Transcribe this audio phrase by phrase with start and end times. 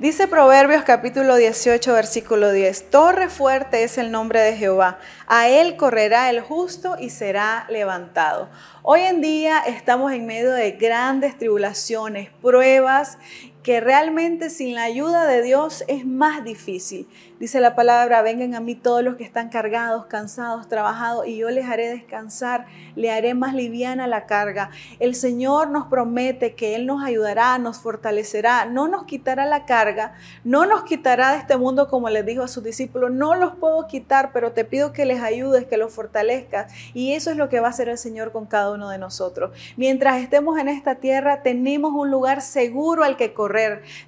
[0.00, 5.76] Dice Proverbios capítulo 18, versículo 10, Torre fuerte es el nombre de Jehová, a él
[5.76, 8.48] correrá el justo y será levantado.
[8.80, 13.18] Hoy en día estamos en medio de grandes tribulaciones, pruebas
[13.62, 17.06] que realmente sin la ayuda de Dios es más difícil.
[17.38, 21.50] Dice la palabra, vengan a mí todos los que están cargados, cansados, trabajados, y yo
[21.50, 22.66] les haré descansar,
[22.96, 24.70] le haré más liviana la carga.
[24.98, 30.14] El Señor nos promete que Él nos ayudará, nos fortalecerá, no nos quitará la carga,
[30.44, 33.86] no nos quitará de este mundo como les dijo a sus discípulos, no los puedo
[33.86, 36.72] quitar, pero te pido que les ayudes, que los fortalezcas.
[36.94, 39.50] Y eso es lo que va a hacer el Señor con cada uno de nosotros.
[39.76, 43.49] Mientras estemos en esta tierra, tenemos un lugar seguro al que correr.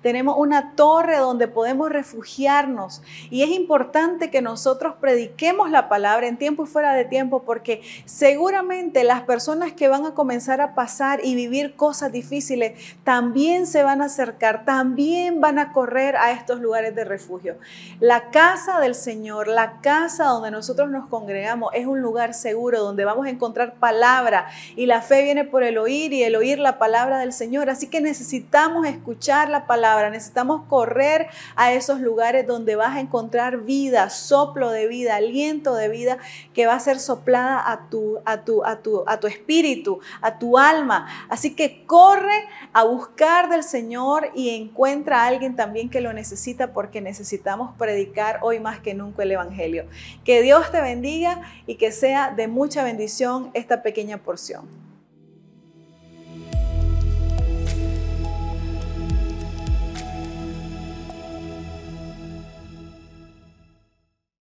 [0.03, 3.03] Tenemos una torre donde podemos refugiarnos.
[3.31, 7.83] Y es importante que nosotros prediquemos la palabra en tiempo y fuera de tiempo, porque
[8.05, 13.83] seguramente las personas que van a comenzar a pasar y vivir cosas difíciles también se
[13.83, 17.57] van a acercar, también van a correr a estos lugares de refugio.
[18.01, 23.05] La casa del Señor, la casa donde nosotros nos congregamos, es un lugar seguro donde
[23.05, 24.47] vamos a encontrar palabra
[24.77, 27.71] y la fe viene por el oír y el oír la palabra del Señor.
[27.71, 28.87] Así que necesitamos
[29.33, 35.17] la palabra, necesitamos correr a esos lugares donde vas a encontrar vida, soplo de vida,
[35.17, 36.19] aliento de vida
[36.55, 40.39] que va a ser soplada a tu, a tu, a tu, a tu espíritu, a
[40.39, 41.07] tu alma.
[41.29, 46.73] Así que corre a buscar del Señor y encuentra a alguien también que lo necesita
[46.73, 49.87] porque necesitamos predicar hoy más que nunca el Evangelio.
[50.25, 54.92] Que Dios te bendiga y que sea de mucha bendición esta pequeña porción.